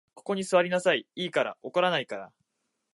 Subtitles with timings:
[0.15, 1.57] ここに坐りなさい、いいから。
[1.61, 2.33] 怒らないから。